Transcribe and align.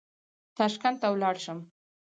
تاشکند 0.57 0.97
ته 1.01 1.07
ولاړ 1.11 1.35
شم. 1.43 1.59